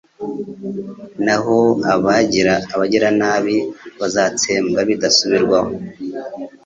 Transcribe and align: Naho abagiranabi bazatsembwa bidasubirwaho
Naho 1.25 1.57
abagiranabi 1.93 3.57
bazatsembwa 3.99 4.79
bidasubirwaho 4.89 5.73